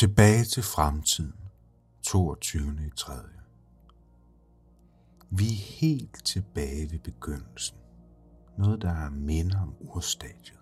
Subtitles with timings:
[0.00, 1.34] Tilbage til fremtiden,
[2.02, 2.62] 22.
[2.86, 3.12] i 3.
[5.30, 7.76] Vi er helt tilbage ved begyndelsen.
[8.58, 10.58] Noget, der er minder om urstadiet.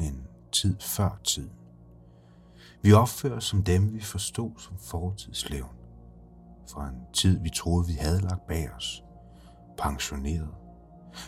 [0.00, 1.52] En tid før tiden.
[2.82, 5.76] Vi opfører som dem, vi forstod som fortidslevn.
[6.70, 9.04] Fra en tid, vi troede, vi havde lagt bag os.
[9.78, 10.54] Pensioneret.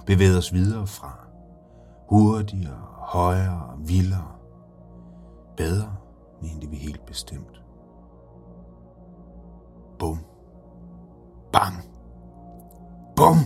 [0.07, 1.27] Bevæget os videre fra.
[2.09, 4.37] Hurtigere, højere, vildere.
[5.57, 5.97] Bedre,
[6.43, 7.63] mente vi helt bestemt.
[9.99, 10.19] Bum.
[11.53, 11.75] Bang.
[13.17, 13.37] Bum.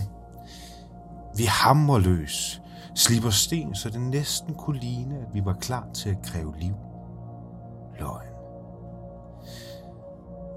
[1.37, 2.61] Vi hamrer løs,
[2.95, 6.75] slipper sten, så det næsten kunne ligne, at vi var klar til at kræve liv.
[7.99, 8.35] Løgn.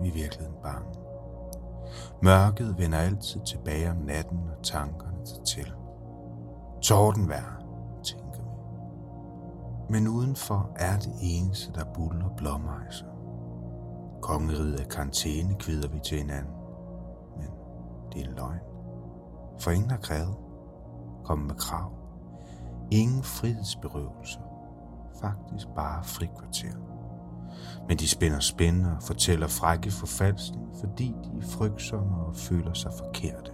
[0.02, 0.98] Vi er virkelig bange.
[2.22, 5.72] Mørket vender altid tilbage om natten, og tankerne tager til.
[6.82, 7.57] Tordenvejr, tænker.
[9.90, 13.06] Men udenfor er det eneste, der buller blåmejser.
[14.22, 16.54] Kongeriget af karantæne kvider vi til hinanden.
[17.36, 17.48] Men
[18.12, 18.60] det er en løgn.
[19.60, 20.36] For ingen har krævet.
[21.24, 21.92] kommet med krav.
[22.90, 24.40] Ingen frihedsberøvelser.
[25.20, 26.76] Faktisk bare frikvarter.
[27.88, 32.92] Men de spænder spænder og fortæller frække forfalskninger, fordi de er frygtsomme og føler sig
[32.98, 33.52] forkerte.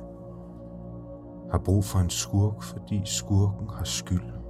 [1.51, 4.44] Har brug for en skurk, fordi skurken har skyld.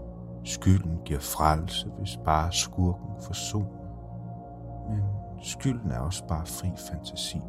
[0.45, 3.85] Skylden giver frelse, hvis bare skurken forsoner.
[4.91, 5.03] Men
[5.43, 7.41] skylden er også bare fri fantasi.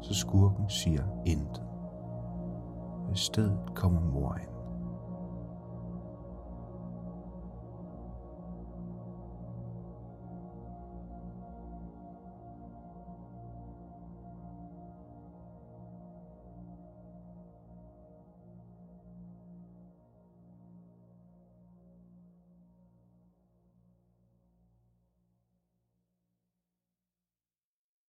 [0.00, 1.62] Så skurken siger intet.
[3.12, 4.61] I stedet kommer mor ind.